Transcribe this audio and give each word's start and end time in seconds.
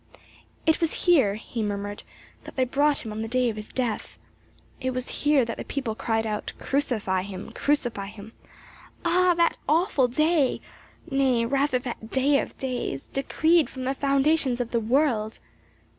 "It 0.65 0.81
was 0.81 1.05
here," 1.05 1.35
he 1.35 1.61
murmured, 1.61 2.01
"that 2.45 2.55
they 2.55 2.63
brought 2.63 3.05
him 3.05 3.11
on 3.11 3.21
the 3.21 3.27
day 3.27 3.49
of 3.51 3.55
his 3.55 3.69
death. 3.69 4.17
It 4.79 4.95
was 4.95 5.09
here 5.21 5.45
that 5.45 5.57
the 5.57 5.63
people 5.63 5.93
cried 5.93 6.25
out 6.25 6.53
'Crucify 6.57 7.21
him 7.21 7.51
Crucify 7.51 8.07
him!' 8.07 8.33
Ah, 9.05 9.35
that 9.37 9.57
awful 9.69 10.07
day 10.07 10.59
nay 11.11 11.45
rather 11.45 11.77
that 11.77 12.09
day 12.09 12.39
of 12.39 12.57
days, 12.57 13.03
decreed 13.13 13.69
from 13.69 13.83
the 13.83 13.93
foundations 13.93 14.59
of 14.59 14.71
the 14.71 14.79
world!" 14.79 15.37